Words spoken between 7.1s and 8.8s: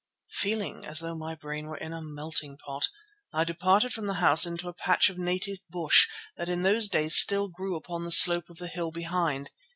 still grew upon the slope of the